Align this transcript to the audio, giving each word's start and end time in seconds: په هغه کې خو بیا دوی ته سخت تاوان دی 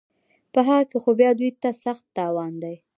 په 0.53 0.59
هغه 0.67 0.85
کې 0.89 0.97
خو 1.03 1.11
بیا 1.19 1.31
دوی 1.39 1.51
ته 1.61 1.69
سخت 1.83 2.05
تاوان 2.17 2.53
دی 2.63 2.75